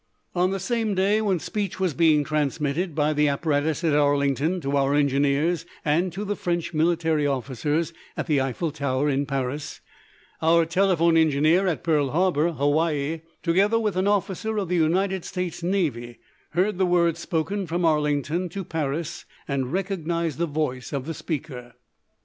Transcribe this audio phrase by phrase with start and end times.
[0.33, 4.75] On the same day when speech was being transmitted by the apparatus at Arlington to
[4.75, 9.79] our engineers and to the French military officers at the Eiffel Tower in Paris,
[10.41, 15.61] our telephone engineer at Pearl Harbor, Hawaii, together with an officer of the United States
[15.61, 16.17] Navy,
[16.53, 21.75] heard the words spoken from Arlington to Paris and recognized the voice of the speaker.